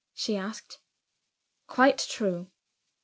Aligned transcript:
she 0.15 0.35
asked. 0.35 0.79
"Quite 1.67 1.99
true." 1.99 2.49